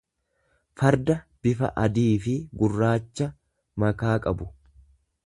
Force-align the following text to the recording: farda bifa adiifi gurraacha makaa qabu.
farda 0.81 1.15
bifa 1.47 1.69
adiifi 1.83 2.35
gurraacha 2.63 3.29
makaa 3.85 4.15
qabu. 4.25 4.53